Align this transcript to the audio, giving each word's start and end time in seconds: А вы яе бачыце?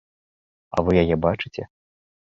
А 0.75 0.85
вы 0.87 0.91
яе 1.03 1.15
бачыце? 1.29 1.63